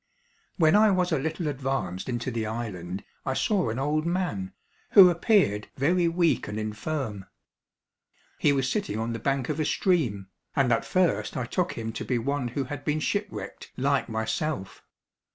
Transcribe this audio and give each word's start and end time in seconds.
When 0.57 0.75
I 0.75 0.89
was 0.89 1.11
a 1.11 1.19
little 1.19 1.47
advanced 1.47 2.09
into 2.09 2.31
the 2.31 2.47
island 2.47 3.03
I 3.23 3.35
saw 3.35 3.69
an 3.69 3.77
old 3.77 4.03
man, 4.03 4.51
who 4.93 5.11
appeared 5.11 5.67
very 5.77 6.07
weak 6.07 6.47
and 6.47 6.59
infirm. 6.59 7.27
He 8.39 8.51
was 8.51 8.67
sitting 8.67 8.97
on 8.97 9.13
the 9.13 9.19
bank 9.19 9.47
of 9.47 9.59
a 9.59 9.65
stream, 9.65 10.29
and 10.55 10.73
at 10.73 10.85
first 10.85 11.37
I 11.37 11.45
took 11.45 11.73
him 11.73 11.93
to 11.93 12.03
be 12.03 12.17
one 12.17 12.47
who 12.47 12.63
had 12.63 12.83
been 12.83 12.99
shipwrecked 12.99 13.71
like 13.77 14.09
myself. 14.09 14.83